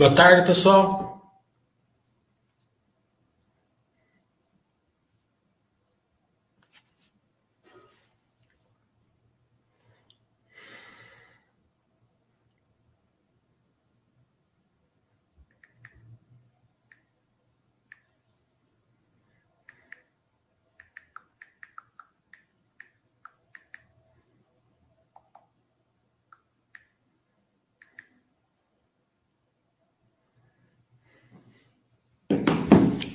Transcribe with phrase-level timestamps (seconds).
[0.00, 1.09] Boa tarde, pessoal.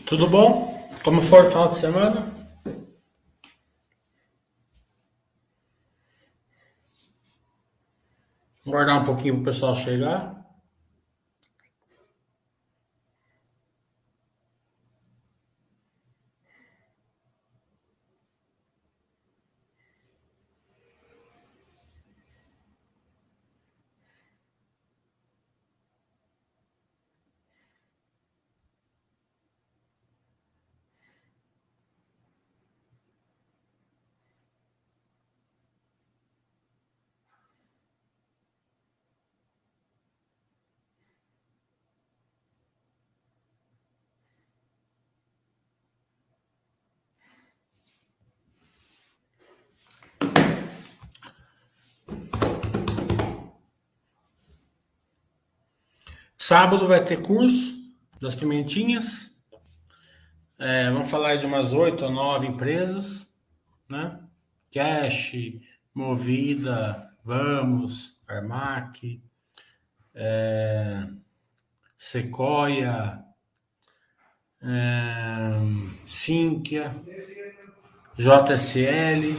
[0.05, 0.87] Tudo bom?
[1.03, 2.31] Como foi o final de semana?
[8.63, 10.34] Guardar um pouquinho para o pessoal chegar.
[56.55, 57.75] Sábado vai ter curso
[58.21, 59.29] das pimentinhas.
[60.57, 63.29] É, vamos falar de umas oito ou nove empresas,
[63.89, 64.23] né?
[64.71, 65.33] Cash,
[65.93, 69.21] Movida, Vamos, Armac,
[70.13, 71.09] é,
[71.97, 73.21] Sequoia,
[74.61, 75.59] é,
[78.17, 79.33] JSL.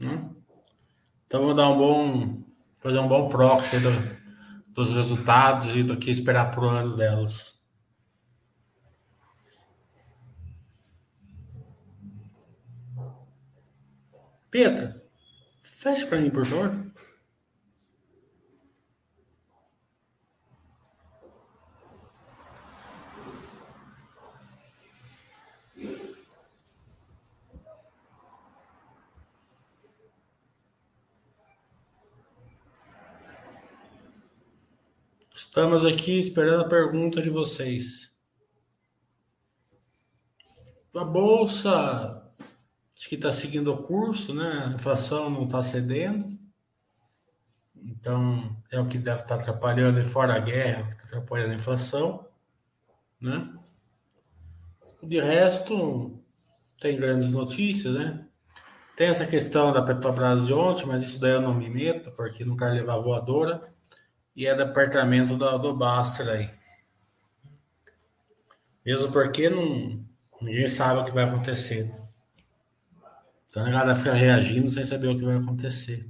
[0.00, 0.30] Né?
[1.26, 2.47] Então vou dar um bom
[2.80, 3.90] fazer um bom proxy do,
[4.68, 7.58] dos resultados e do que esperar pro ano delas.
[14.50, 15.02] Petra,
[15.62, 16.87] fecha para mim, por favor.
[35.48, 38.14] Estamos aqui esperando a pergunta de vocês.
[40.94, 42.22] A bolsa
[43.08, 44.66] que está seguindo o curso, né?
[44.66, 46.38] A inflação não está cedendo.
[47.74, 51.52] Então é o que deve estar tá atrapalhando, e fora a guerra, que está atrapalhando
[51.52, 52.28] a inflação,
[53.18, 53.50] né?
[55.02, 56.22] De resto,
[56.78, 58.28] tem grandes notícias, né?
[58.98, 62.44] Tem essa questão da Petrobras de ontem, mas isso daí eu não me meto, porque
[62.44, 63.77] não quero levar voadora
[64.38, 66.48] e é departamento do, do Baster aí.
[68.86, 70.00] Mesmo porque não,
[70.40, 71.92] ninguém sabe o que vai acontecer.
[73.46, 76.08] Então a galera fica reagindo sem saber o que vai acontecer.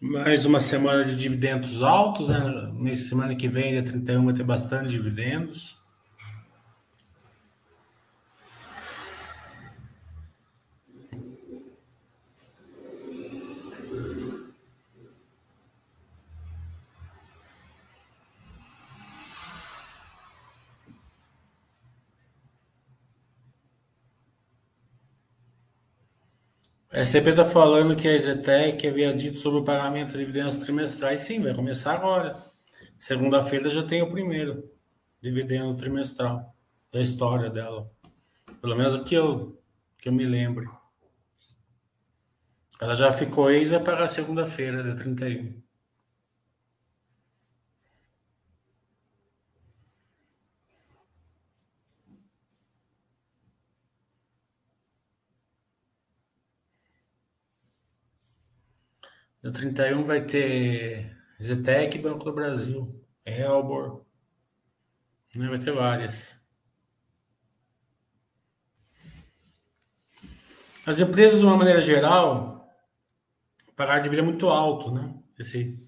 [0.00, 2.70] Mais uma semana de dividendos altos, né?
[2.74, 5.81] Nessa semana que vem, dia 31, vai ter bastante dividendos.
[26.92, 31.22] A STP está falando que a Zetec havia dito sobre o pagamento de dividendos trimestrais.
[31.22, 32.36] Sim, vai começar agora.
[32.98, 34.70] Segunda-feira já tem o primeiro
[35.22, 36.54] dividendo trimestral
[36.92, 37.90] da história dela.
[38.60, 39.58] Pelo menos que eu,
[39.96, 40.70] que eu me lembro.
[42.78, 45.62] Ela já ficou ex, vai pagar segunda-feira, dia 31.
[59.42, 63.04] No 31 vai ter Zetec Banco do Brasil.
[63.26, 64.04] Helbor.
[65.34, 65.48] Né?
[65.48, 66.40] Vai ter várias.
[70.86, 72.68] As empresas, de uma maneira geral,
[73.76, 75.14] pagaram vida muito alto, né?
[75.38, 75.84] Esse,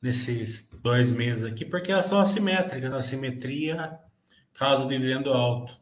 [0.00, 2.92] nesses dois meses aqui, porque elas são assimétricas.
[2.92, 3.98] A simetria
[4.52, 5.74] causa dividendo alto.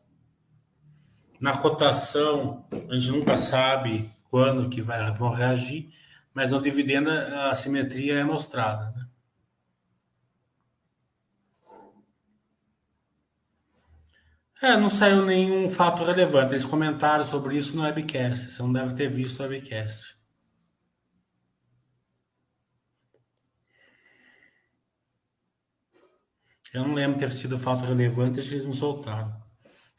[1.40, 5.92] Na cotação, a gente nunca sabe quando que vai, vão reagir
[6.34, 8.90] mas no dividendo a simetria é mostrada.
[8.90, 9.02] Né?
[14.62, 16.52] É, não saiu nenhum fato relevante.
[16.52, 18.52] Eles comentaram sobre isso no webcast.
[18.52, 20.16] Você não deve ter visto o webcast.
[26.72, 29.36] Eu não lembro ter sido fato relevante, eles não soltaram.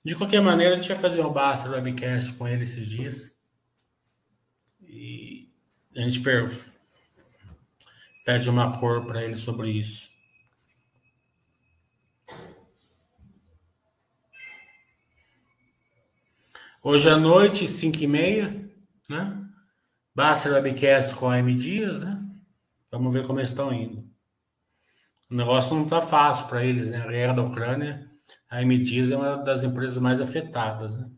[0.03, 3.39] De qualquer maneira, a gente vai fazer um basta do webcast com ele esses dias.
[4.81, 5.32] E
[5.95, 6.22] a gente
[8.25, 10.12] pede uma cor para ele sobre isso.
[16.81, 18.69] Hoje à noite, 5 e meia,
[19.10, 19.40] né?
[20.13, 22.22] Basta webcast com a M Dias, né?
[22.92, 24.06] Vamos ver como eles estão indo.
[25.30, 26.98] O negócio não está fácil para eles, né?
[26.98, 28.12] A guerra da Ucrânia,
[28.50, 31.10] a M Dias é uma das empresas mais afetadas, né?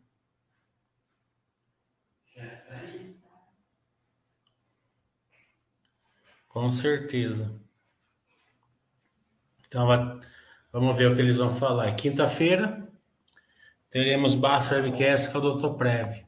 [6.56, 7.52] Com certeza.
[9.68, 9.86] Então,
[10.72, 11.94] vamos ver o que eles vão falar.
[11.96, 12.88] Quinta-feira,
[13.90, 15.76] teremos Basta Webcast com o Dr.
[15.76, 16.24] Prev.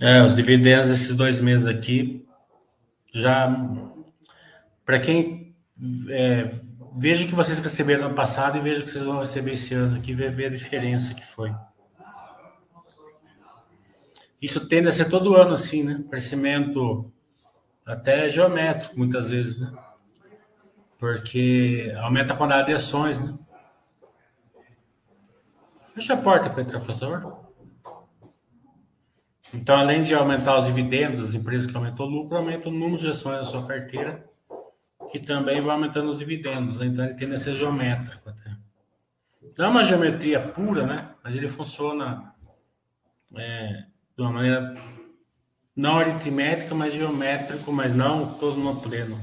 [0.00, 2.28] É, os dividendos esses dois meses aqui
[3.12, 3.48] já
[4.84, 5.54] para quem
[6.08, 6.50] é,
[6.96, 10.12] veja que vocês receberam no passado e veja que vocês vão receber esse ano aqui,
[10.12, 11.54] ver a diferença que foi.
[14.40, 16.02] Isso tende a ser todo ano assim, né?
[16.08, 17.12] Crescimento
[17.86, 19.70] até geométrico, muitas vezes, né?
[20.98, 23.36] Porque aumenta a quantidade de ações, né?
[25.94, 27.49] Fecha a porta, Petra, por favor.
[29.52, 32.98] Então, além de aumentar os dividendos das empresas que aumentou o lucro, aumenta o número
[32.98, 34.24] de ações na sua carteira,
[35.10, 36.78] que também vai aumentando os dividendos.
[36.78, 36.86] Né?
[36.86, 38.50] Então, ele tende a ser geométrico até.
[39.58, 41.10] Não é uma geometria pura, né?
[41.22, 42.32] Mas ele funciona
[43.36, 43.84] é,
[44.16, 44.74] de uma maneira
[45.74, 49.18] não aritmética, mas geométrico, mas não todo no pleno.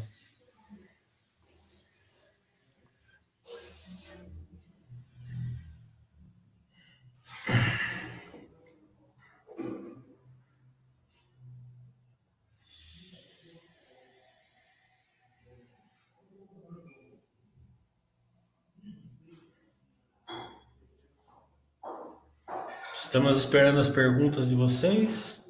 [23.07, 25.41] Estamos esperando as perguntas de vocês.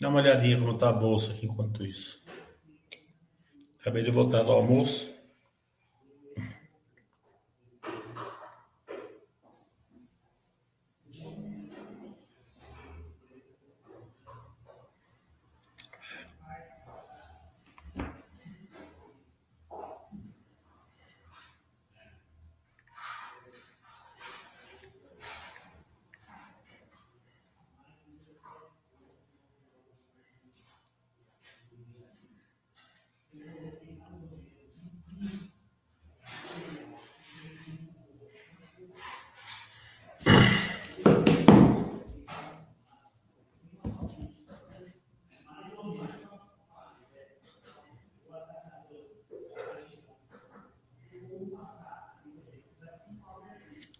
[0.00, 2.22] Dá uma olhadinha como está a bolsa aqui enquanto isso.
[3.80, 5.12] Acabei de voltar do almoço.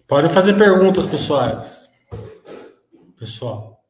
[0.08, 1.86] Pode fazer perguntas pessoais.
[3.18, 3.84] Pessoal.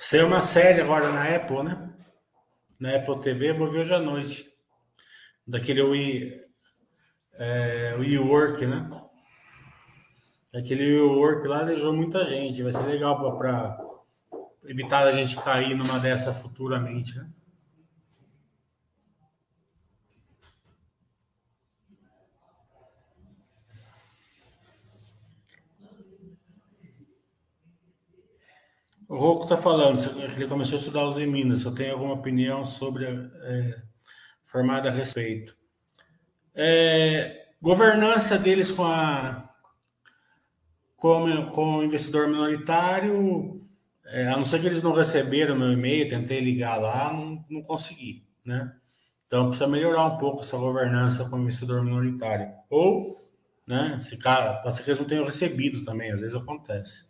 [0.00, 1.88] Saiu uma série agora na Apple, né?
[2.80, 4.44] Na Apple TV, vou ver hoje à noite.
[5.46, 6.44] Daquele We,
[7.34, 8.90] é, WeWork, né?
[10.52, 12.60] Aquele WeWork lá deixou muita gente.
[12.64, 13.78] Vai ser legal para
[14.64, 17.30] evitar a gente cair numa dessa futuramente, né?
[29.10, 32.64] O Rocco está falando, ele começou a estudar os Minas, se eu tenho alguma opinião
[32.64, 33.82] sobre é,
[34.44, 35.56] formada a respeito.
[36.54, 39.52] É, governança deles com a
[40.94, 43.66] com, com o investidor minoritário,
[44.06, 47.62] é, a não ser que eles não receberam meu e-mail, tentei ligar lá, não, não
[47.62, 48.72] consegui, né?
[49.26, 52.48] Então precisa melhorar um pouco essa governança com o investidor minoritário.
[52.70, 53.28] Ou,
[53.66, 57.06] né, se cara, pode ser que eles não tenham recebido também, às vezes acontece.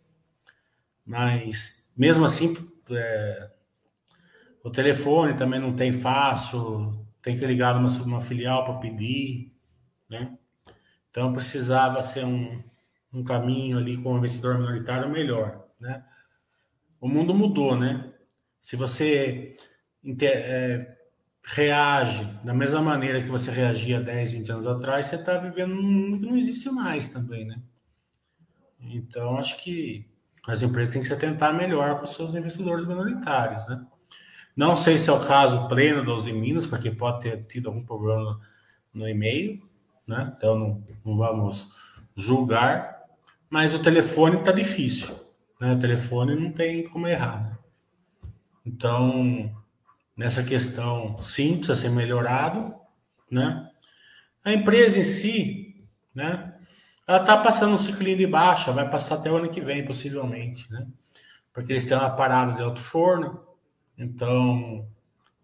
[1.05, 2.55] Mas mesmo assim,
[2.89, 3.51] é,
[4.63, 9.53] o telefone também não tem fácil, tem que ligar numa, uma filial para pedir,
[10.09, 10.35] né?
[11.11, 12.59] Então precisava ser um,
[13.13, 16.03] um caminho ali com o investidor minoritário melhor, né?
[16.99, 18.11] O mundo mudou, né?
[18.59, 19.55] Se você
[20.23, 20.97] é,
[21.43, 25.83] reage da mesma maneira que você reagia 10, 20 anos atrás, você está vivendo num
[25.83, 27.61] mundo que não existe mais também, né?
[28.79, 30.10] Então, acho que
[30.47, 33.85] as empresas têm que se atentar melhor com seus investidores minoritários, né?
[34.55, 37.83] Não sei se é o caso pleno da Uzi Minas, porque pode ter tido algum
[37.83, 38.39] problema
[38.93, 39.61] no e-mail,
[40.05, 40.33] né?
[40.35, 41.69] Então, não, não vamos
[42.15, 43.01] julgar,
[43.49, 45.15] mas o telefone está difícil,
[45.59, 45.73] né?
[45.73, 47.57] O telefone não tem como errar, né?
[48.65, 49.55] Então,
[50.15, 52.75] nessa questão, sim, precisa ser melhorado,
[53.29, 53.69] né?
[54.43, 55.60] A empresa em si?
[57.11, 60.71] Ela está passando um ciclinho de baixa, vai passar até o ano que vem, possivelmente,
[60.71, 60.87] né?
[61.51, 63.45] Porque eles têm uma parada de alto forno,
[63.97, 64.87] então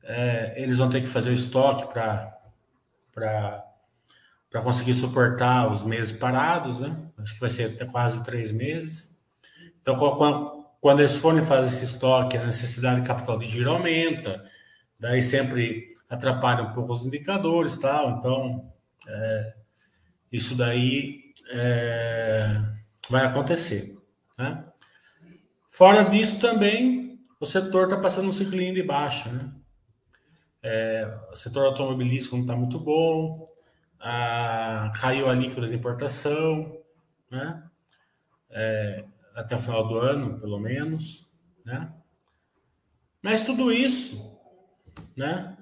[0.02, 2.32] é, eles vão ter que fazer o estoque para
[4.64, 6.98] conseguir suportar os meses parados, né?
[7.18, 9.20] Acho que vai ser até quase três meses.
[9.82, 14.42] Então, quando, quando eles forem fazer esse estoque, a necessidade de capital de giro aumenta,
[14.98, 18.12] daí sempre atrapalha um pouco os indicadores, tal.
[18.12, 18.72] Então,
[19.06, 19.54] é,
[20.32, 22.62] isso daí é,
[23.10, 23.98] vai acontecer,
[24.38, 24.66] né?
[25.72, 29.54] Fora disso também, o setor está passando um ciclinho de baixa, né?
[30.64, 33.48] É, o setor automobilístico não está muito bom,
[34.00, 36.78] a, caiu a líquida de importação,
[37.30, 37.64] né?
[38.50, 41.32] É, até o final do ano, pelo menos,
[41.64, 41.94] né?
[43.22, 44.40] Mas tudo isso,
[45.16, 45.58] né?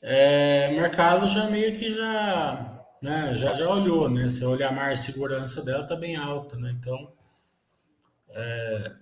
[0.00, 3.34] É, mercado já meio que já, né?
[3.34, 4.28] Já já olhou, né?
[4.28, 6.74] Se olhar mais a segurança dela tá bem alta, né?
[6.78, 7.12] Então,
[8.30, 8.92] é,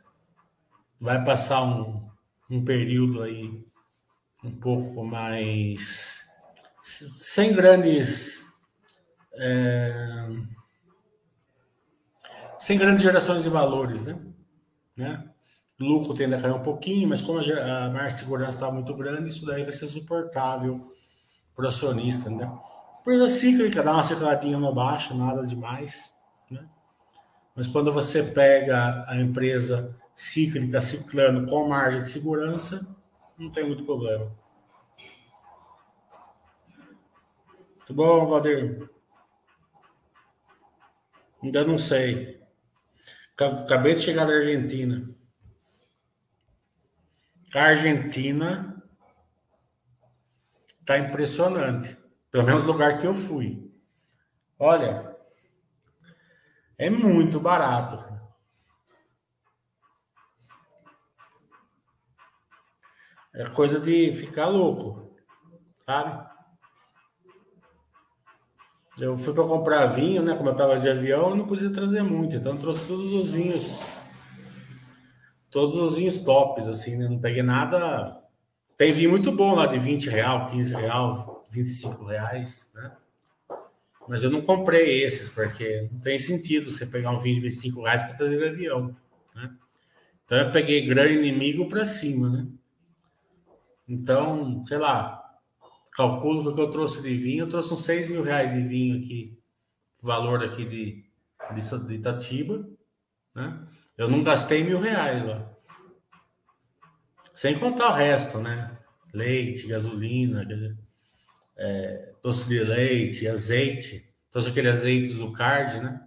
[1.00, 2.09] vai passar um,
[2.50, 3.64] um período aí
[4.43, 6.26] um pouco mais
[6.83, 8.47] sem grandes
[9.35, 10.28] é,
[12.59, 14.19] sem grandes gerações de valores, né?
[14.97, 15.31] né?
[15.78, 19.28] Lucro tende a cair um pouquinho, mas como a margem de segurança está muito grande,
[19.28, 20.93] isso daí vai ser suportável
[21.55, 22.50] para o acionista, né?
[23.09, 26.15] Empresa cíclica, dá uma cicladinha no baixo, nada demais,
[26.50, 26.69] né?
[27.55, 32.87] Mas quando você pega a empresa cíclica ciclando com margem de segurança,
[33.38, 34.31] não tem muito problema.
[37.87, 38.91] Tudo bom, Valdir?
[41.43, 42.38] Ainda não sei.
[43.38, 45.09] Acabei de chegar da Argentina.
[47.55, 48.85] A Argentina
[50.85, 51.97] tá impressionante.
[52.31, 53.73] Pelo menos no lugar que eu fui.
[54.59, 55.17] Olha,
[56.77, 57.99] é muito barato.
[63.35, 65.17] É coisa de ficar louco,
[65.87, 66.29] sabe?
[68.99, 70.35] Eu fui para comprar vinho, né?
[70.37, 73.81] Como eu estava de avião, eu não podia trazer muito, então trouxe todos os vinhos,
[75.51, 77.09] todos os vinhos tops, assim, né?
[77.09, 78.21] Não peguei nada.
[78.77, 82.97] Tem vinho muito bom lá de 20 real, 15 real, 25 reais, né?
[84.09, 87.83] Mas eu não comprei esses, porque não tem sentido você pegar um vinho de 25
[87.83, 88.97] reais para trazer de avião,
[89.35, 89.55] né?
[90.25, 92.47] Então eu peguei grande inimigo para cima, né?
[93.87, 95.23] Então, sei lá,
[95.93, 99.38] calculo que eu trouxe de vinho, eu trouxe uns 6 mil reais de vinho aqui,
[100.02, 101.05] valor aqui de,
[101.55, 102.69] de, de Itatiba,
[103.35, 103.67] né?
[103.97, 105.50] Eu não gastei mil reais lá.
[107.35, 108.78] Sem contar o resto, né?
[109.12, 110.45] Leite, gasolina,
[111.59, 114.09] é, doce de leite, azeite.
[114.31, 116.00] Trouxe aquele azeite card, né?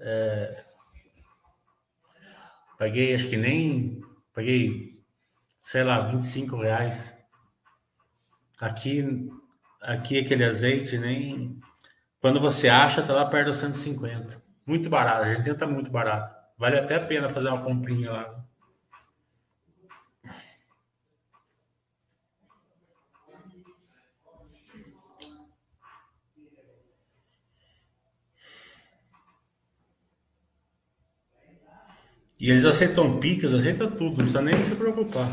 [0.00, 0.64] É,
[2.78, 4.00] paguei, acho que nem.
[4.34, 5.00] Paguei,
[5.62, 7.16] sei lá, 25 reais.
[8.60, 9.30] Aqui,
[9.80, 11.60] aqui aquele azeite nem.
[12.20, 14.42] Quando você acha, tá lá perto dos 150.
[14.66, 15.24] Muito barato.
[15.24, 16.36] A gente tenta muito barato.
[16.58, 18.44] Vale até a pena fazer uma comprinha lá.
[32.38, 35.28] E eles aceitam piques, aceitam tudo, não precisa nem se preocupar.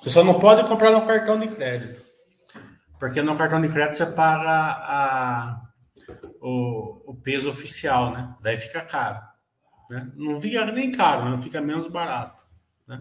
[0.00, 2.02] Você só não pode comprar no cartão de crédito.
[2.98, 5.62] Porque no cartão de crédito você paga a,
[6.40, 8.34] o, o peso oficial, né?
[8.40, 9.20] Daí fica caro.
[9.88, 10.10] Né?
[10.16, 12.44] Não fica nem caro, não fica menos barato.
[12.86, 13.00] Né?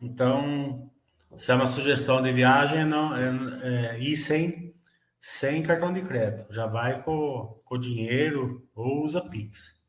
[0.00, 0.90] Então,
[1.36, 3.30] se é uma sugestão de viagem, não é,
[3.62, 4.74] é, ir sem,
[5.20, 6.52] sem cartão de crédito.
[6.52, 9.79] Já vai com, com dinheiro ou usa Pix.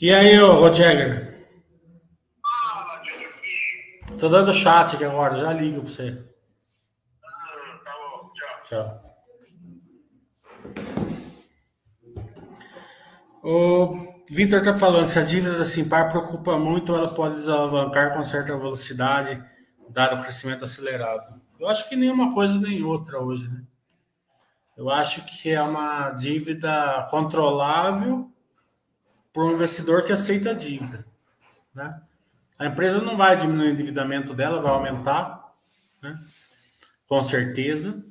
[0.00, 1.44] E aí, ô Roger?
[4.20, 6.24] Tô dando chat aqui agora, já ligo pra você.
[7.84, 8.62] Tá bom, tchau.
[8.62, 9.02] Tchau.
[13.42, 18.24] O Vitor está falando, se a dívida da Simpar preocupa muito, ela pode desalavancar com
[18.24, 19.42] certa velocidade,
[19.88, 21.42] dado o crescimento acelerado.
[21.58, 23.64] Eu acho que nenhuma coisa nem outra hoje, né?
[24.76, 28.32] Eu acho que é uma dívida controlável
[29.38, 31.06] para um investidor que aceita a dívida.
[31.72, 32.02] Né?
[32.58, 35.54] A empresa não vai diminuir o endividamento dela, vai aumentar,
[36.02, 36.18] né?
[37.06, 38.04] com certeza.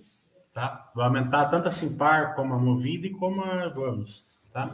[0.54, 0.90] Tá?
[0.96, 4.26] Vai aumentar tanto a Simpar como a Movida e como a Vamos.
[4.54, 4.74] Tá?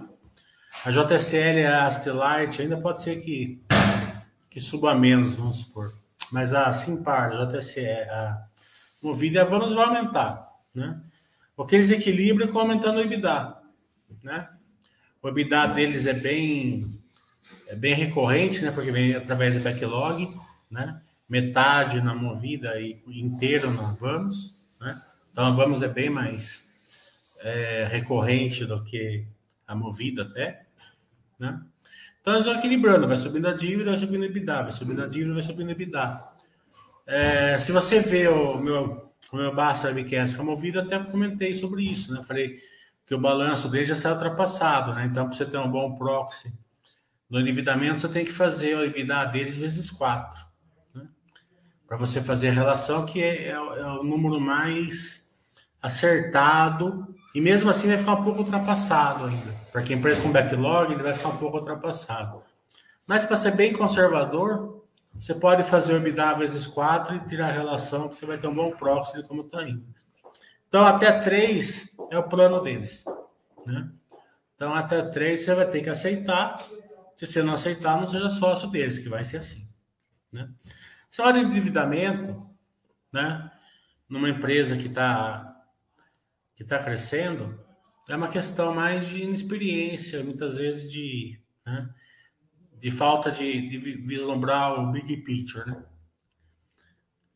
[0.85, 3.59] A JCL a Astelite ainda pode ser que,
[4.47, 5.91] que suba menos, vamos supor.
[6.31, 8.45] Mas a Simpar, a JCL, a
[9.01, 10.51] Movida e a Vamos vai aumentar.
[10.71, 11.01] Né?
[11.57, 13.57] O que eles equilibram com aumentando o EBITDA.
[14.21, 14.47] Né?
[15.23, 16.85] O EBITDA deles é bem,
[17.67, 18.71] é bem recorrente, né?
[18.71, 20.29] Porque vem através do backlog,
[20.69, 21.01] né?
[21.29, 25.01] Metade na movida e inteiro na Vamos, né?
[25.31, 26.67] Então a Vamos é bem mais
[27.39, 29.25] é, recorrente do que
[29.65, 30.65] a movida até,
[31.39, 31.63] né?
[32.19, 35.07] Então eles vão equilibrando, vai subindo a dívida, vai subindo a EBITDA, vai subindo a
[35.07, 36.33] dívida, vai subindo a EBITDA.
[37.07, 41.55] É, se você vê o meu, o meu Basta Webcast com a movida, até comentei
[41.55, 42.21] sobre isso, né?
[42.21, 42.59] Falei,
[43.05, 45.05] que o balanço dele já sai ultrapassado, né?
[45.05, 46.53] Então, para você ter um bom proxy
[47.29, 50.45] no endividamento, você tem que fazer o EBITDA deles vezes 4.
[50.93, 51.07] Né?
[51.87, 55.33] Para você fazer a relação, que é, é, é, o número mais
[55.81, 59.51] acertado, e mesmo assim vai ficar um pouco ultrapassado ainda.
[59.71, 62.41] Para quem empresa com backlog, ele vai ficar um pouco ultrapassado.
[63.05, 67.51] Mas para ser bem conservador, você pode fazer o EBITDA vezes 4 e tirar a
[67.51, 69.83] relação, que você vai ter um bom proxy de como está indo.
[70.73, 73.05] Então, até 3 é o plano deles.
[73.63, 73.91] Né?
[74.55, 76.57] Então, até 3 você vai ter que aceitar.
[77.15, 79.69] Se você não aceitar, não seja sócio deles, que vai ser assim.
[80.31, 80.49] Né?
[81.11, 82.49] Essa hora de endividamento,
[83.11, 83.51] né?
[84.09, 85.63] numa empresa que está
[86.55, 87.63] que tá crescendo,
[88.09, 91.87] é uma questão mais de inexperiência, muitas vezes de, né?
[92.79, 95.69] de falta de, de vislumbrar o big picture.
[95.69, 95.83] Né?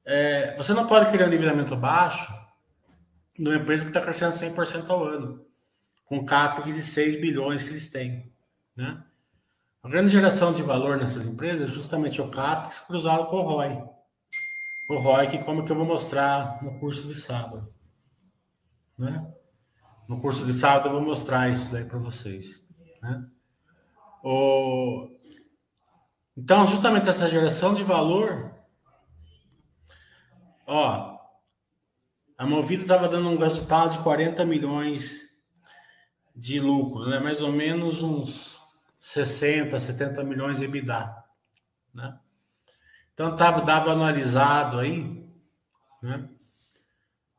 [0.03, 2.46] É, você não pode criar um endividamento baixo
[3.37, 5.45] numa empresa que está crescendo 100% ao ano,
[6.05, 8.31] com CAPEX de 6 bilhões que eles têm.
[8.75, 9.03] Né?
[9.83, 13.83] A grande geração de valor nessas empresas é justamente o CAPEX cruzado com o ROI.
[14.89, 17.73] O ROI, que como que eu vou mostrar no curso de sábado.
[18.97, 19.33] Né?
[20.07, 22.65] No curso de sábado eu vou mostrar isso daí para vocês.
[23.01, 23.27] Né?
[24.23, 25.09] O...
[26.35, 28.53] Então, justamente essa geração de valor,
[30.65, 31.16] ó,
[32.37, 35.35] a Movida estava dando um resultado de 40 milhões
[36.35, 37.19] de lucro, né?
[37.19, 38.61] mais ou menos uns
[38.99, 41.15] 60, 70 milhões de EBITDA.
[41.93, 42.19] Né?
[43.13, 45.25] Então tava, dava anualizado aí,
[46.01, 46.29] né?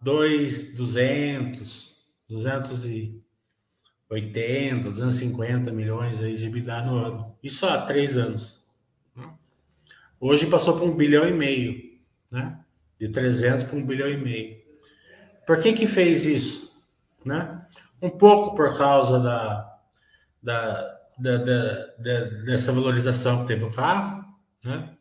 [0.00, 1.96] 2, 200,
[2.28, 7.38] 280, 250 milhões aí de EBITDA no ano.
[7.40, 8.60] Isso há três anos.
[9.14, 9.32] Né?
[10.18, 12.64] Hoje passou para um bilhão e meio, né?
[12.98, 14.67] De 300 para um bilhão e meio.
[15.48, 16.78] Por que que fez isso?
[17.24, 17.66] Né?
[18.02, 19.78] Um pouco por causa da,
[20.42, 24.26] da, da, da dessa valorização que teve o carro,
[24.62, 24.94] né?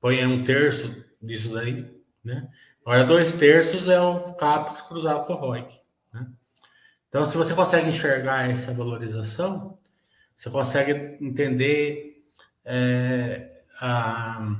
[0.00, 2.48] Põe um terço disso daí, né?
[2.86, 5.80] Agora, dois terços é o CAPEX cruzado com o ROIC,
[6.14, 6.24] né?
[7.08, 9.76] Então, se você consegue enxergar essa valorização,
[10.36, 12.24] você consegue entender
[12.64, 14.56] é, a,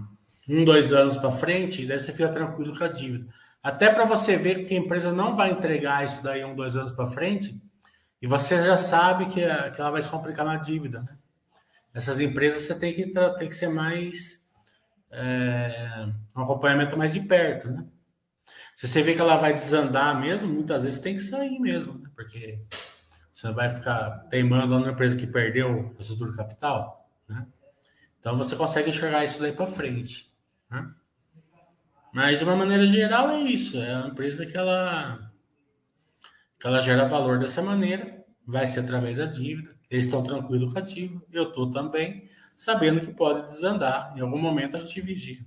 [0.48, 3.32] um, dois anos para frente, e daí você fica tranquilo com a dívida.
[3.62, 6.92] Até para você ver que a empresa não vai entregar isso daí um, dois anos
[6.92, 7.60] para frente,
[8.22, 11.00] e você já sabe que, que ela vai se complicar na dívida.
[11.02, 11.16] Né?
[11.94, 14.48] Essas empresas você tem que, tem que ser mais.
[15.12, 17.70] É, um acompanhamento mais de perto.
[17.70, 17.84] Né?
[18.76, 22.08] Se você vê que ela vai desandar mesmo, muitas vezes tem que sair mesmo, né?
[22.14, 22.60] porque
[23.34, 27.10] você vai ficar teimando numa empresa que perdeu a estrutura capital.
[27.28, 27.46] Né?
[28.20, 30.32] Então você consegue enxergar isso daí para frente.
[30.70, 30.94] Né?
[32.12, 33.78] Mas de uma maneira geral é isso.
[33.78, 35.30] É uma empresa que ela,
[36.58, 39.76] que ela gera valor dessa maneira, vai ser através da dívida.
[39.90, 41.24] Eles estão tranquilos com a dívida.
[41.32, 44.12] Eu estou também, sabendo que pode desandar.
[44.16, 45.38] Em algum momento a gente vigia.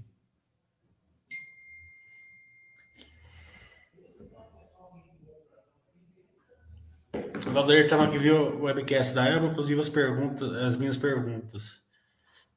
[7.45, 11.82] O Valdir estava aqui viu o webcast da Elba, inclusive as perguntas, as minhas perguntas.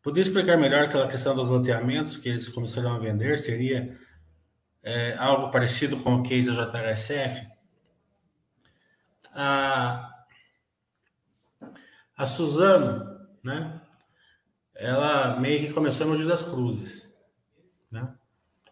[0.07, 3.37] Podia explicar melhor aquela questão dos loteamentos que eles começaram a vender?
[3.39, 3.99] Seria
[4.81, 7.45] é, algo parecido com o case da JHSF?
[9.35, 10.25] A,
[12.17, 13.81] a Suzano, né?
[14.77, 17.13] ela meio que começou em Mogi das Cruzes,
[17.91, 18.15] né?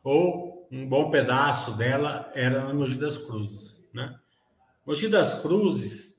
[0.05, 4.17] Ou um bom pedaço dela era em Mogi das Cruzes, né?
[4.87, 6.15] Mogi das Cruzes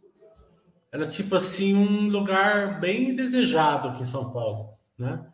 [0.92, 5.26] era tipo assim um lugar bem desejado aqui em São Paulo, né?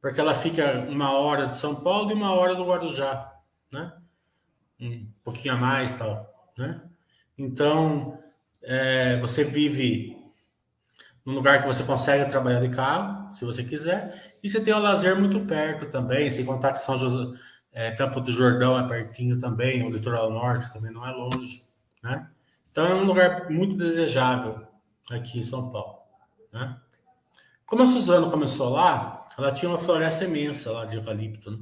[0.00, 3.32] Porque ela fica uma hora de São Paulo e uma hora do Guarujá,
[3.72, 3.92] né?
[4.80, 6.80] Um pouquinho a mais, tal, né?
[7.36, 8.18] Então,
[8.62, 10.16] é, você vive
[11.24, 14.78] num lugar que você consegue trabalhar de carro, se você quiser, e você tem o
[14.78, 17.38] lazer muito perto também, sem contar que São José,
[17.72, 21.64] é, Campo do Jordão é pertinho também, o litoral norte também não é longe,
[22.02, 22.30] né?
[22.70, 24.66] Então é um lugar muito desejável
[25.10, 25.98] aqui em São Paulo,
[26.52, 26.80] né?
[27.68, 31.58] Como a Suzano começou lá, ela tinha uma floresta imensa lá de eucalipto, né?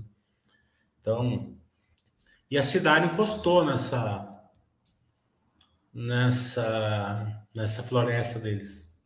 [1.01, 1.59] Então,
[2.49, 4.33] e a cidade encostou nessa
[5.93, 8.97] nessa nessa floresta deles.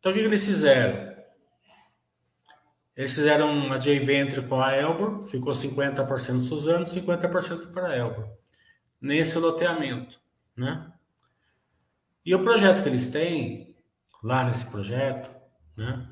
[0.00, 1.16] Então, o que, eles fizeram?
[2.96, 8.28] Eles fizeram uma joint venture com a Elbor, ficou 50% Suzano, 50% para a Elbor,
[9.00, 10.20] nesse loteamento,
[10.56, 10.92] né?
[12.26, 13.76] E o projeto que eles têm,
[14.24, 15.37] lá nesse projeto,
[15.78, 16.06] né?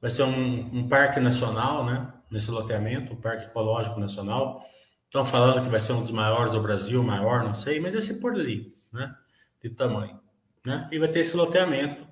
[0.00, 2.12] Vai ser um, um parque nacional, né?
[2.30, 4.64] Nesse loteamento, um parque ecológico nacional.
[5.04, 8.02] Estão falando que vai ser um dos maiores do Brasil, maior, não sei, mas vai
[8.02, 9.14] ser por ali, né?
[9.62, 10.18] De tamanho,
[10.64, 10.88] né?
[10.90, 12.06] E vai ter esse loteamento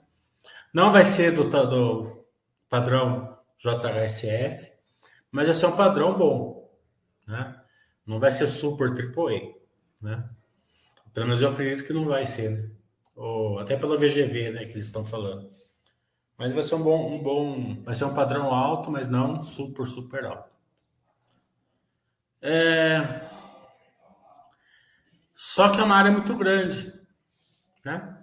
[0.74, 2.26] não vai ser do, do
[2.68, 4.72] padrão JHSF,
[5.30, 6.68] mas vai ser um padrão bom,
[7.28, 7.60] né?
[8.04, 9.54] Não vai ser super AAA,
[10.02, 10.28] né?
[11.12, 12.70] Pelo menos eu acredito que não vai ser, né?
[13.14, 15.48] Ou até pelo VGV, né, que eles estão falando.
[16.36, 19.86] Mas vai ser um bom, um bom, vai ser um padrão alto, mas não super,
[19.86, 20.50] super alto.
[22.42, 23.20] É...
[25.32, 26.92] Só que é uma área muito grande,
[27.84, 28.22] né?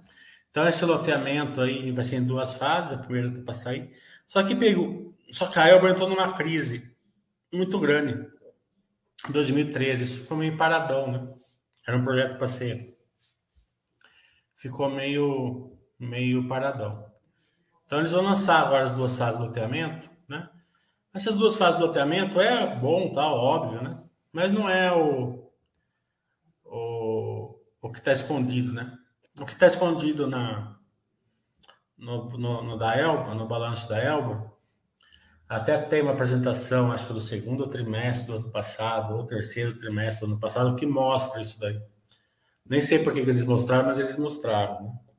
[0.50, 3.96] Então, esse loteamento aí vai ser em duas fases, a primeira para sair.
[4.28, 6.94] Só que pegou, só que a entrou numa crise
[7.52, 8.30] muito grande.
[9.28, 11.34] Em 2013, isso ficou meio paradão, né?
[11.88, 12.98] Era um projeto para ser.
[14.56, 17.11] Ficou meio, meio paradão.
[17.92, 20.50] Então, eles vão lançar agora as duas fases do loteamento, né?
[21.14, 24.02] Essas duas fases do loteamento é bom, tal, óbvio, né?
[24.32, 25.52] Mas não é o,
[26.64, 28.98] o, o que está escondido, né?
[29.38, 30.78] o que está escondido na,
[31.98, 34.50] no, no, no, da Elba, no balanço da Elba,
[35.50, 40.26] até tem uma apresentação, acho que do segundo trimestre do ano passado, ou terceiro trimestre
[40.26, 41.78] do ano passado, que mostra isso daí.
[42.66, 44.82] Nem sei por que, que eles mostraram, mas eles mostraram.
[44.82, 45.11] Né?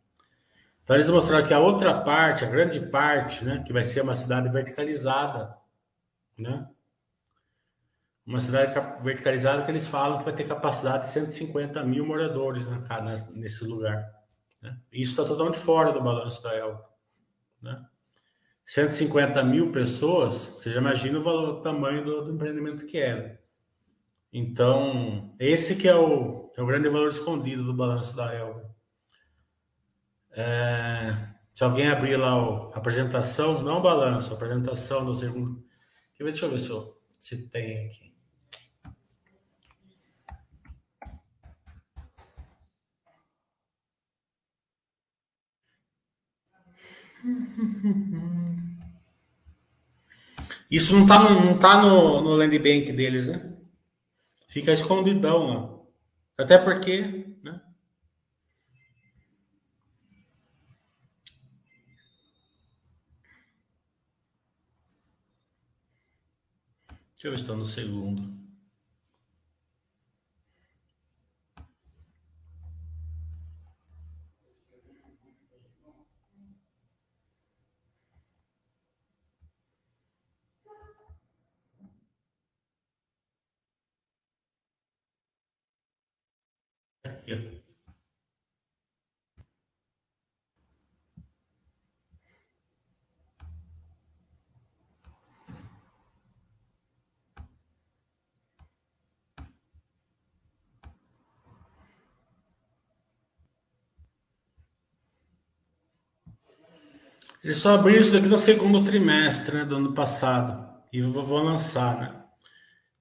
[0.85, 4.15] Então, eles mostraram que a outra parte, a grande parte, né, que vai ser uma
[4.15, 5.57] cidade verticalizada,
[6.37, 6.69] né?
[8.27, 12.81] uma cidade verticalizada que eles falam que vai ter capacidade de 150 mil moradores na,
[13.33, 14.09] nesse lugar.
[14.61, 14.79] Né?
[14.93, 16.89] Isso está totalmente fora do balanço da Elba.
[17.61, 17.85] Né?
[18.65, 23.23] 150 mil pessoas, você já imagina o, valor, o tamanho do, do empreendimento que era.
[23.23, 23.39] É,
[24.33, 28.73] então, esse que é o, é o grande valor escondido do balanço da Elba.
[30.35, 35.65] É, se alguém abrir lá a apresentação, não balanço, a apresentação do segundo.
[36.19, 38.13] Deixa eu ver se, eu, se tem aqui.
[50.71, 53.57] Isso não tá no, não tá no, no land bank deles, né?
[54.49, 55.81] Fica escondidão lá.
[56.39, 57.62] Até porque, né?
[67.23, 68.43] Deixa eu se está no segundo.
[107.43, 110.71] Eles só abriram isso daqui no segundo trimestre né, do ano passado.
[110.93, 112.23] E vou lançar, né?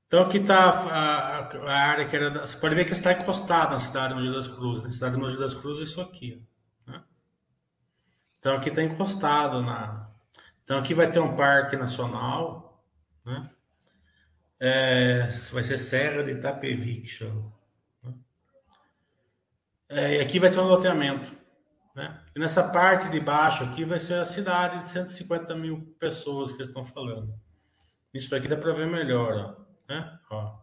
[0.08, 2.46] Então aqui está a, a, área que era.
[2.46, 4.82] Você pode ver que está encostada na cidade de Mogi das Cruzes.
[4.82, 4.92] Na né?
[4.92, 6.46] cidade de Mogi das Cruzes é isso aqui.
[6.88, 7.02] Né?
[8.40, 10.10] Então aqui está encostado na.
[10.64, 12.84] Então aqui vai ter um parque nacional.
[13.26, 13.50] Né?
[14.60, 17.54] É, vai ser Serra de Itapevi que chama.
[18.04, 18.14] Né?
[19.90, 21.32] É, e aqui vai ter um loteamento.
[21.96, 22.21] Né?
[22.36, 26.58] E nessa parte de baixo aqui vai ser a cidade de 150 mil pessoas que
[26.58, 27.34] eles estão falando.
[28.14, 29.34] Isso aqui dá para ver melhor.
[29.34, 30.20] Ó, né?
[30.30, 30.60] ó.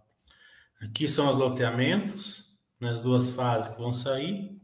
[0.83, 4.59] Aqui são os loteamentos, nas duas fases que vão sair.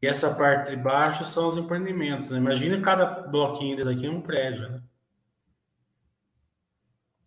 [0.00, 2.30] E essa parte de baixo são os empreendimentos.
[2.30, 2.38] Né?
[2.38, 4.68] Imagina cada bloquinho desse aqui é um prédio.
[4.68, 4.82] Né?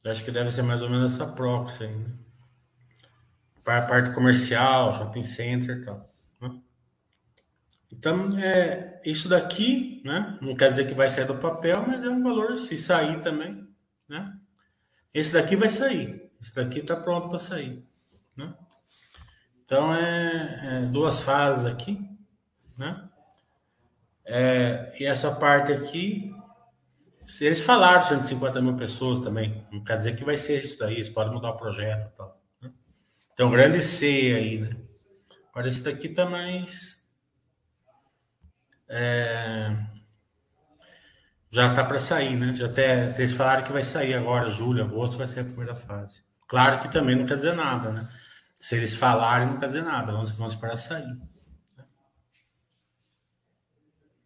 [0.06, 1.95] Acho que deve ser mais ou menos essa proxy aí.
[1.95, 2.13] Né?
[3.63, 6.09] Para a parte comercial, shopping center e tal.
[7.91, 10.38] Então, é, isso daqui, né?
[10.41, 13.67] Não quer dizer que vai sair do papel, mas é um valor, se sair também,
[14.08, 14.38] né?
[15.13, 16.32] Esse daqui vai sair.
[16.39, 17.84] Esse daqui está pronto para sair,
[18.36, 18.54] né?
[19.65, 21.99] Então, é, é, duas fases aqui,
[22.78, 23.10] né?
[24.25, 26.32] É, e essa parte aqui,
[27.28, 30.95] se eles falaram 150 mil pessoas também, não quer dizer que vai ser isso daí,
[30.95, 32.41] eles podem mudar o projeto e tal.
[32.62, 32.71] Né?
[33.36, 34.75] Tem um grande C aí, né?
[35.52, 37.09] Agora esse daqui tá mais.
[38.89, 39.75] É,
[41.52, 42.54] já tá para sair, né?
[42.54, 46.23] Já até eles falaram que vai sair agora, julho, agosto vai ser a primeira fase.
[46.47, 48.10] Claro que também não quer dizer nada, né?
[48.56, 51.17] Se eles falarem, não quer dizer nada, vamos, vamos esperar sair.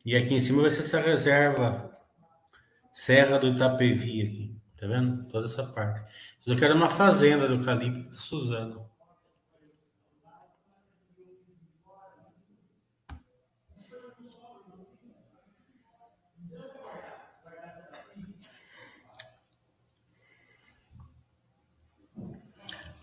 [0.06, 1.94] E aqui em cima vai ser essa reserva
[2.94, 4.62] Serra do Itapevi aqui.
[4.80, 5.26] Tá vendo?
[5.30, 6.12] Toda essa parte.
[6.42, 8.90] Isso aqui era uma fazenda do eucalipto da Suzano.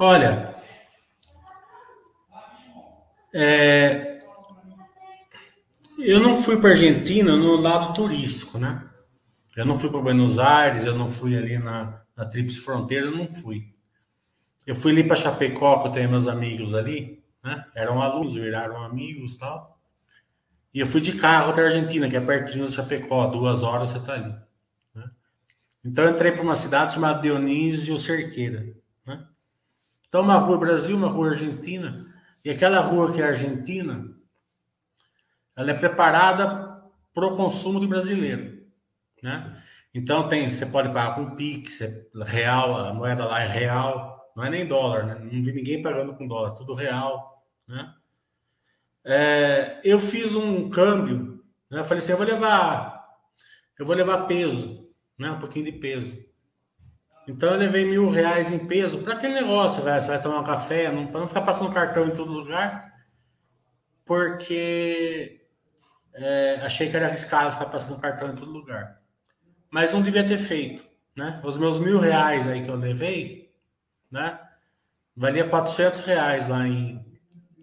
[0.03, 0.57] Olha,
[3.35, 4.19] é,
[5.99, 8.89] eu não fui para Argentina no lado turístico, né?
[9.55, 13.15] Eu não fui para Buenos Aires, eu não fui ali na, na Tríplice Fronteira, eu
[13.15, 13.75] não fui.
[14.67, 17.67] Eu fui ali para Chapecó, que eu tenho meus amigos ali, né?
[17.75, 19.79] Eram alunos, viraram amigos tal.
[20.73, 23.91] E eu fui de carro até a Argentina, que é pertinho de Chapecó, duas horas
[23.91, 24.35] você está ali.
[24.95, 25.11] Né?
[25.85, 28.80] Então eu entrei para uma cidade chamada Dionísio Cerqueira.
[30.11, 32.05] Então uma rua Brasil, uma rua Argentina,
[32.45, 34.13] e aquela rua que é Argentina,
[35.57, 36.83] ela é preparada
[37.15, 38.67] para o consumo do brasileiro,
[39.23, 39.63] né?
[39.95, 44.45] Então tem, você pode pagar com Pix, é real, a moeda lá é real, não
[44.45, 45.15] é nem dólar, né?
[45.15, 47.95] Não vi ninguém pagando com dólar, tudo real, né?
[49.05, 51.79] É, eu fiz um câmbio, né?
[51.79, 53.07] Eu falei assim, eu vou levar,
[53.79, 55.31] eu vou levar peso, né?
[55.31, 56.30] Um pouquinho de peso.
[57.31, 60.03] Então eu levei mil reais em peso para aquele negócio, velho.
[60.03, 62.93] Você vai tomar um café, para não ficar passando cartão em todo lugar,
[64.05, 65.41] porque
[66.13, 69.01] é, achei que era arriscado ficar passando cartão em todo lugar.
[69.71, 70.85] Mas não devia ter feito,
[71.17, 71.41] né?
[71.45, 73.55] Os meus mil reais aí que eu levei,
[74.11, 74.37] né?
[75.17, 77.01] Valia 400 reais lá em,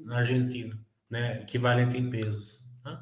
[0.06, 1.42] na Argentina, né?
[1.42, 2.64] Equivalente em pesos.
[2.86, 2.98] Né?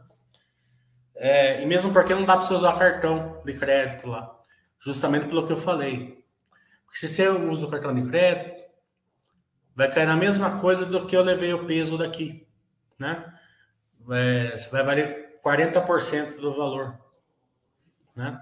[1.15, 4.35] É, e mesmo porque não dá para você usar cartão de crédito lá.
[4.79, 6.24] Justamente pelo que eu falei.
[6.95, 8.63] Porque se você usa o cartão de crédito,
[9.75, 12.47] vai cair na mesma coisa do que eu levei o peso daqui,
[12.97, 13.37] né?
[14.09, 16.97] É, vai valer 40% do valor,
[18.15, 18.41] né?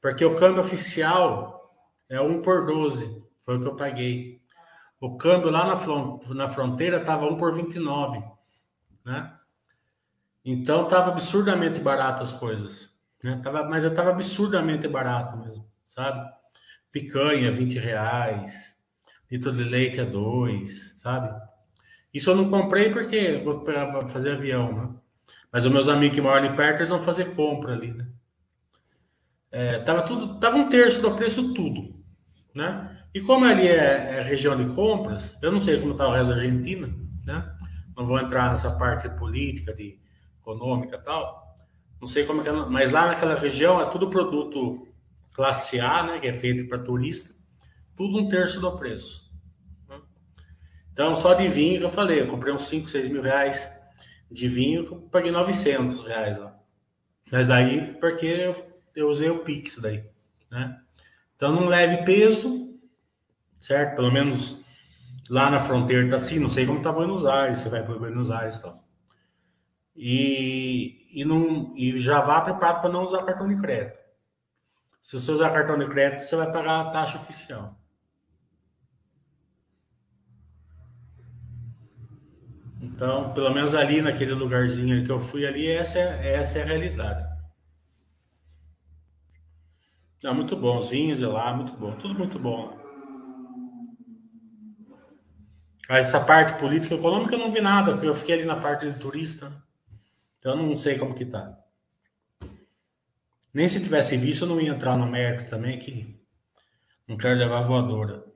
[0.00, 1.74] Porque o câmbio oficial
[2.08, 4.40] é 1 por 12, foi o que eu paguei.
[5.00, 8.22] O câmbio lá na, na fronteira estava 1 por 29,
[9.04, 9.36] né?
[10.44, 13.40] Então estava absurdamente barato as coisas, né?
[13.42, 16.38] Tava, mas estava absurdamente barato mesmo, sabe?
[16.92, 18.76] Picanha, 20 reais,
[19.30, 21.40] litro de leite a 2, sabe?
[22.12, 23.64] Isso eu não comprei porque vou
[24.08, 24.94] fazer avião, né?
[25.52, 28.08] Mas os meus amigos que moram ali perto, eles vão fazer compra ali, né?
[29.52, 31.94] É, tava tudo, tava um terço do preço tudo,
[32.54, 32.98] né?
[33.12, 36.28] E como ali é, é região de compras, eu não sei como está o resto
[36.28, 36.88] da Argentina,
[37.24, 37.56] né?
[37.96, 39.98] Não vou entrar nessa parte política, de
[40.40, 41.56] econômica tal.
[42.00, 44.86] Não sei como é que é, mas lá naquela região é tudo produto
[45.34, 46.20] classe A, né?
[46.20, 47.34] Que é feito para turista,
[47.96, 49.30] tudo um terço do preço.
[50.92, 53.70] Então, só de vinho que eu falei, eu comprei uns 5, 6 mil reais
[54.30, 56.56] de vinho eu paguei 900 reais lá.
[57.30, 58.54] Mas daí, porque eu,
[58.94, 60.04] eu usei o Pix daí,
[60.50, 60.80] né?
[61.36, 62.78] Então não leve peso,
[63.60, 63.96] certo?
[63.96, 64.62] Pelo menos
[65.28, 68.30] lá na fronteira tá assim, não sei como tá Buenos Aires, você vai para Buenos
[68.30, 68.84] Aires e tal.
[69.96, 73.98] E, e já vá preparado para não usar cartão de crédito.
[75.00, 77.78] Se você usar cartão de crédito, você vai pagar a taxa oficial.
[82.80, 86.66] Então, pelo menos ali naquele lugarzinho que eu fui ali, essa é, essa é a
[86.66, 87.30] realidade.
[90.22, 92.78] É muito bom, vinhos lá, muito bom, tudo muito bom.
[95.88, 98.56] Mas essa parte política e econômica eu não vi nada, porque eu fiquei ali na
[98.56, 99.50] parte de turista.
[100.38, 101.59] Então eu não sei como que tá.
[103.52, 106.20] Nem se tivesse visto, eu não ia entrar no mérito também, que
[107.06, 108.29] não quero levar voadora.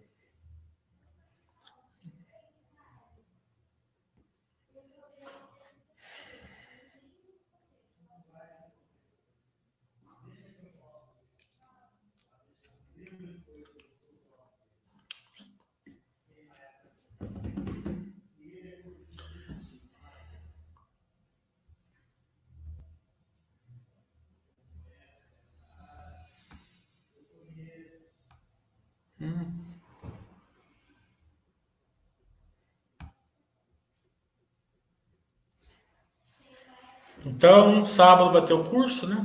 [37.26, 39.16] Então, sábado vai ter o curso, né?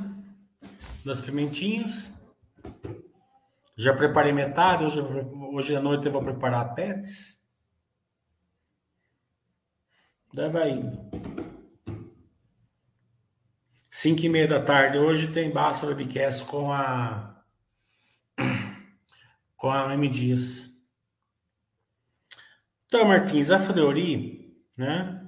[1.05, 2.13] Das pimentinhas.
[3.75, 7.39] Já preparei metade, hoje, hoje à noite eu vou preparar pets.
[10.33, 10.97] Daí vai indo.
[13.91, 17.38] Cinco e meia da tarde hoje tem Basta Webcast com a
[19.59, 20.73] com a M Dias.
[22.87, 25.21] Então, Martins, a Fleury, né?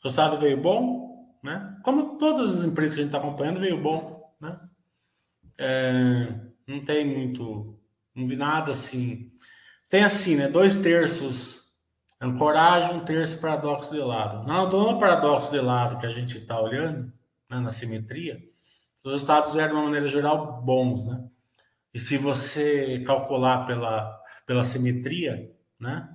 [0.00, 1.78] O resultado veio bom, né?
[1.84, 4.34] Como todas as empresas que a gente está acompanhando, veio bom.
[4.40, 4.58] Né?
[5.58, 6.34] É,
[6.66, 7.78] não tem muito.
[8.14, 9.30] Não vi nada assim.
[9.88, 10.48] Tem assim, né?
[10.48, 11.70] Dois terços
[12.18, 14.46] ancoragem, um terço paradoxo de lado.
[14.46, 17.12] Não, do paradoxo de lado que a gente está olhando,
[17.48, 18.42] né, na simetria,
[19.04, 21.04] os resultados eram, de uma maneira geral, bons.
[21.04, 21.28] Né?
[21.92, 26.08] E se você calcular pela, pela simetria, né?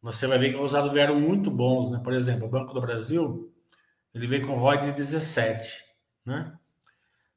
[0.00, 2.00] Você vai ver que os resultados vieram muito bons, né?
[2.02, 3.52] Por exemplo, o Banco do Brasil
[4.14, 5.84] ele vem com ROI de 17,
[6.24, 6.52] né?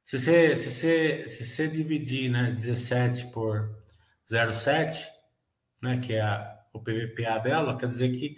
[0.04, 3.76] Se você, se você, se você dividir né, 17 por
[4.30, 5.04] 0,7,
[5.82, 8.36] né, que é a, o PVPA dela, quer dizer que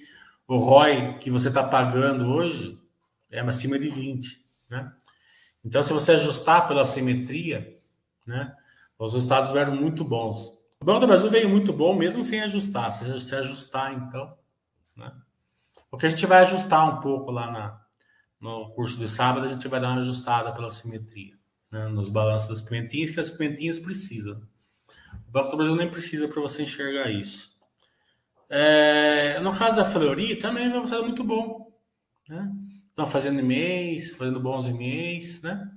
[0.47, 2.79] o ROI que você está pagando hoje
[3.29, 4.93] é acima de 20, né?
[5.65, 7.77] Então, se você ajustar pela simetria,
[8.25, 8.55] né,
[8.99, 10.57] os resultados vieram muito bons.
[10.79, 12.91] O Banco do Brasil veio muito bom, mesmo sem ajustar.
[12.91, 14.37] Se, se ajustar, então,
[14.95, 15.11] né?
[15.89, 17.81] Porque a gente vai ajustar um pouco lá na,
[18.39, 21.33] no curso de sábado, a gente vai dar uma ajustada pela simetria,
[21.71, 21.87] né?
[21.87, 24.41] nos balanços das pimentinhas, que as pimentinhas precisam.
[25.27, 27.55] O Banco do Brasil nem precisa para você enxergar isso.
[28.49, 31.71] É, no caso da Fleury, também é um resultado muito bom.
[32.29, 32.51] Né?
[32.89, 35.76] Estão fazendo e-mails, fazendo bons e-mails, né?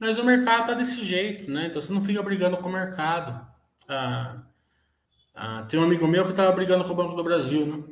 [0.00, 1.66] Mas o mercado está desse jeito, né?
[1.66, 3.46] Então você não fica brigando com o mercado.
[3.86, 4.42] Ah,
[5.34, 7.84] ah, tem um amigo meu que estava brigando com o Banco do Brasil, né?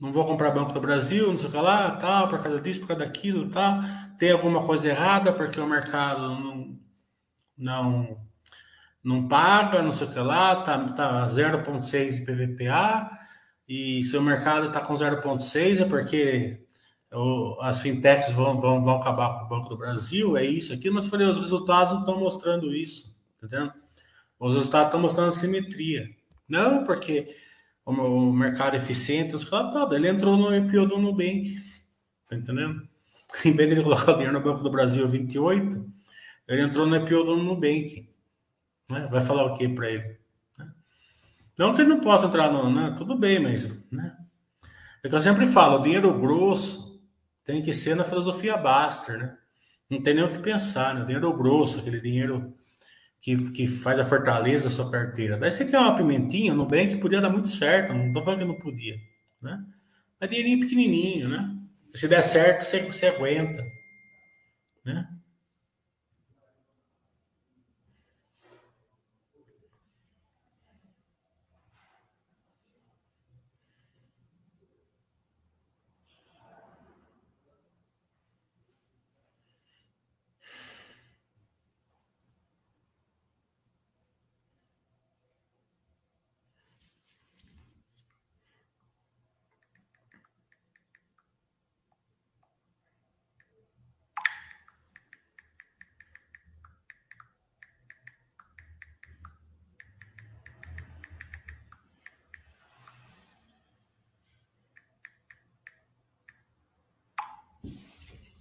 [0.00, 2.80] não vou comprar Banco do Brasil, não sei o que lá, tal, por causa disso,
[2.80, 3.80] por causa daquilo, tal.
[4.18, 6.82] Tem alguma coisa errada porque o mercado não
[7.56, 8.18] não,
[9.04, 13.10] não paga, não sei o que lá, tá, tá 0,6 de PVPA,
[13.68, 16.61] e se o mercado está com 0,6 é porque
[17.12, 20.90] o, as fintechs vão, vão, vão acabar com o Banco do Brasil, é isso aqui,
[20.90, 23.70] mas falei, os resultados não estão mostrando isso, entendeu?
[24.38, 26.10] Os resultados estão mostrando simetria.
[26.48, 27.36] Não, porque
[27.84, 31.56] o mercado eficiente, os caras, tá, ele entrou no IPO do Nubank,
[32.28, 32.88] tá entendendo?
[33.44, 35.92] Em vez de ele colocar o dinheiro no Banco do Brasil 28,
[36.48, 38.08] ele entrou no IPO do Nubank.
[38.90, 39.08] Né?
[39.10, 40.18] Vai falar o que para ele?
[40.58, 40.70] Né?
[41.56, 42.70] Não que ele não possa entrar no.
[42.70, 42.94] Né?
[42.96, 43.82] Tudo bem, mas.
[43.90, 44.16] Né?
[45.02, 46.91] É que eu sempre falo, o dinheiro grosso
[47.44, 49.36] tem que ser na filosofia Baster, né?
[49.90, 51.04] Não tem nem o que pensar, né?
[51.04, 52.56] Dinheiro grosso, aquele dinheiro
[53.20, 55.36] que, que faz a fortaleza da sua carteira.
[55.36, 58.40] Daí você quer uma pimentinha no bem que podia dar muito certo, não estou falando
[58.40, 58.96] que não podia,
[59.40, 59.62] né?
[60.20, 61.56] Mas dinheirinho pequenininho, né?
[61.90, 63.64] Se der certo, você, você aguenta,
[64.84, 65.08] né?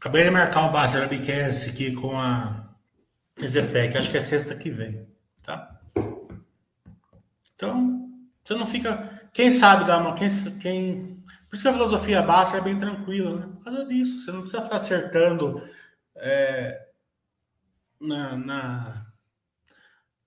[0.02, 2.66] Acabei de marcar um Barça Webcast aqui com a
[3.38, 5.08] Ezepec, acho que é sexta que vem,
[5.44, 5.80] tá?
[7.54, 8.10] Então,
[8.44, 9.30] você não fica.
[9.32, 10.16] Quem sabe dar uma.
[10.16, 10.28] Quem,
[10.60, 11.24] quem...
[11.48, 13.54] Por isso que a filosofia básica é bem tranquila, né?
[13.56, 14.22] Por causa disso.
[14.22, 15.70] Você não precisa ficar acertando
[16.16, 16.88] é,
[18.00, 19.06] na, na,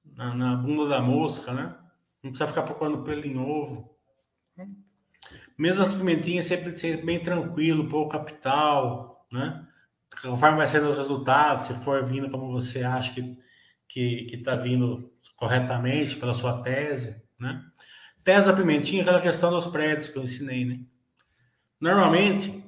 [0.05, 1.75] na, na, bunda da mosca, né?
[2.22, 3.93] Não precisa ficar procurando pelo em ovo.
[5.59, 9.66] Mesmo as pimentinhas sempre ser bem tranquilo, pouco capital, né?
[10.22, 13.43] Conforme vai sendo os resultados, se for vindo como você acha que
[13.87, 17.64] que está vindo corretamente pela sua tese, né?
[18.24, 20.80] Tese da pimentinha, aquela questão dos prédios que eu ensinei, né?
[21.80, 22.64] Normalmente,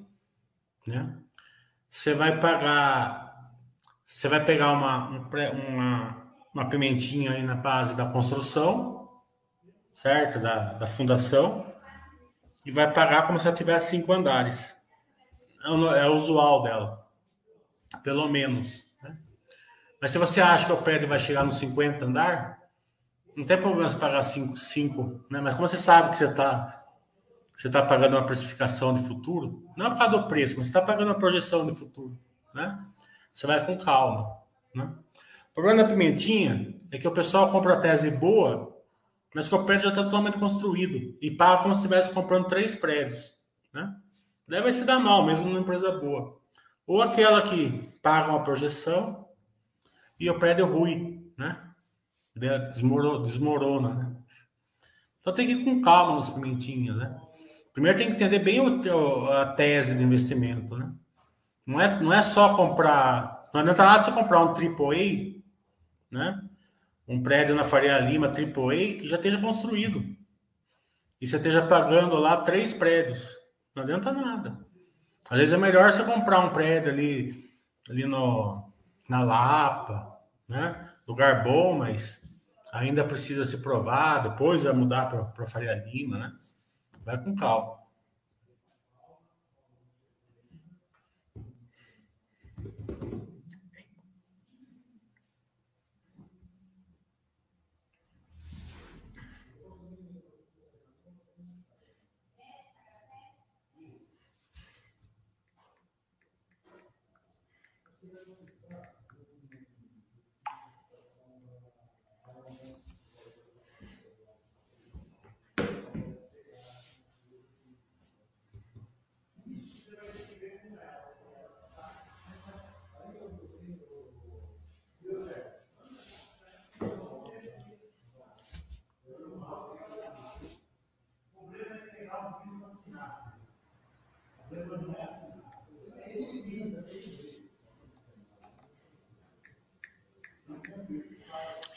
[0.87, 1.17] né?
[1.89, 3.51] Você vai pagar,
[4.05, 9.11] você vai pegar uma, uma, uma pimentinha aí na base da construção,
[9.93, 10.39] certo?
[10.39, 11.75] Da, da fundação,
[12.65, 14.76] e vai pagar como se ela tivesse cinco andares.
[15.97, 17.07] É usual dela,
[18.03, 18.91] pelo menos.
[19.03, 19.17] Né?
[20.01, 22.63] Mas se você acha que o prédio vai chegar nos 50 andar,
[23.37, 25.41] não tem problema você pagar 5, 5 né?
[25.41, 26.73] Mas como você sabe que você está
[27.57, 30.71] você tá pagando uma precificação de futuro, não é por causa do preço, mas você
[30.71, 32.19] está pagando uma projeção de futuro,
[32.55, 32.79] né?
[33.33, 34.37] Você vai com calma,
[34.75, 34.93] né?
[35.53, 38.77] O problema da pimentinha é que o pessoal compra a tese boa
[39.37, 42.75] mas que o prédio já está totalmente construído e paga como se estivesse comprando três
[42.75, 43.37] prédios,
[43.71, 43.95] né?
[44.49, 46.39] Vai se dar mal, mesmo numa empresa boa.
[46.87, 47.71] Ou aquela que
[48.01, 49.29] paga uma projeção
[50.19, 51.61] e o prédio ruim, né?
[52.35, 54.17] Desmorona, né?
[55.19, 57.21] Então tem que ir com calma nas pimentinhas, né?
[57.73, 60.93] Primeiro tem que entender bem o, a tese de investimento, né?
[61.67, 63.45] Não é, não é só comprar...
[63.53, 65.43] Não adianta nada você comprar um AAA,
[66.11, 66.41] né?
[67.09, 70.05] um prédio na Faria Lima AAA que já esteja construído.
[71.21, 73.37] E você esteja pagando lá três prédios.
[73.77, 74.59] Não adianta nada.
[75.29, 77.51] Às vezes é melhor você comprar um prédio ali,
[77.91, 78.73] ali no,
[79.07, 80.19] na Lapa,
[80.49, 80.89] né?
[81.07, 82.27] Lugar bom, mas
[82.73, 84.23] ainda precisa se provar.
[84.23, 86.33] Depois vai mudar para Faria Lima, né?
[87.05, 87.76] Vai com calma.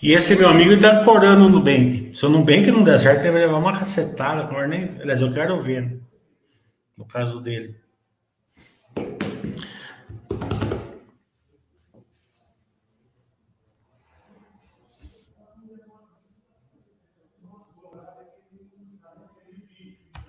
[0.02, 2.12] E esse meu amigo está corando no Nubank.
[2.14, 4.50] Se o Nubank não der certo, ele vai levar uma cacetada.
[4.66, 4.98] Nem...
[5.02, 5.98] Aliás, eu quero ver, né?
[6.98, 7.76] no caso dele.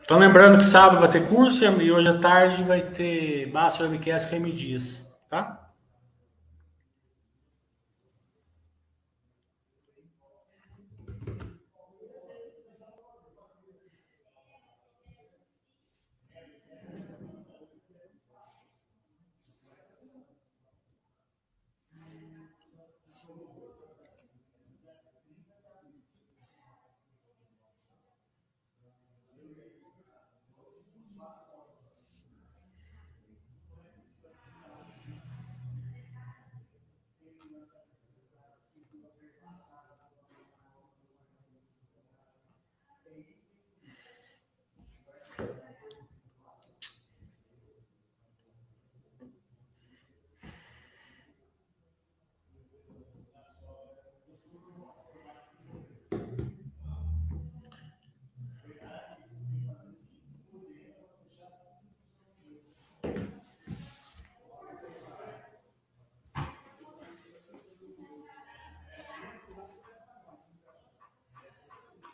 [0.00, 4.32] Então, lembrando que sábado vai ter curso e hoje à tarde vai ter Basta MQS
[4.32, 5.59] M Dias, tá?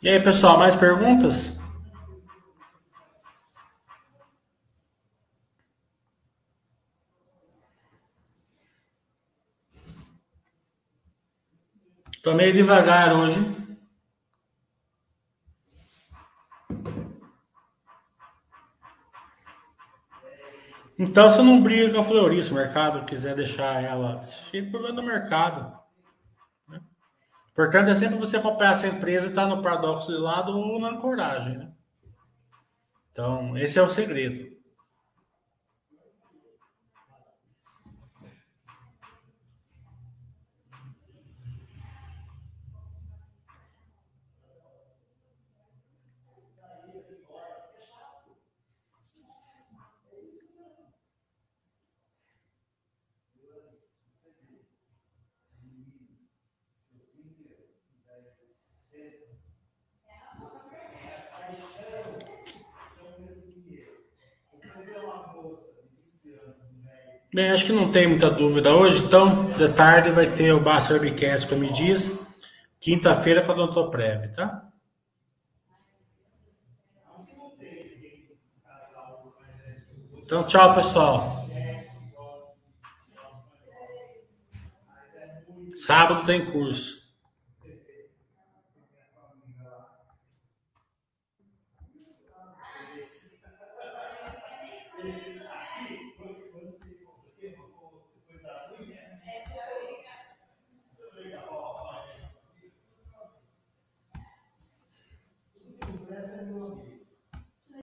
[0.07, 1.59] E aí, pessoal, mais perguntas?
[12.15, 13.35] Estou meio devagar hoje.
[20.97, 24.23] Então, você não briga com a florista, o mercado quiser deixar ela.
[24.23, 25.86] Fica problema do mercado.
[27.57, 30.79] Portanto, é sempre você comprar essa empresa e estar tá no paradoxo de lado ou
[30.79, 31.71] na coragem, né?
[33.11, 34.55] Então, esse é o segredo.
[67.37, 70.95] Bem, acho que não tem muita dúvida hoje, então, de tarde vai ter o Basta
[70.95, 72.19] Webcast com a Dias,
[72.79, 74.67] quinta-feira com a Odontoprev, tá?
[80.15, 81.47] Então, tchau, pessoal.
[85.77, 87.06] Sábado tem curso.